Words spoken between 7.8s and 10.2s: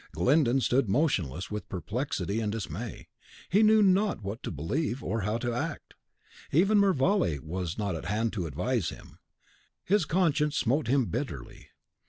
at hand to advise him. His